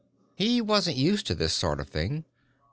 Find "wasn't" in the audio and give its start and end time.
0.61-0.97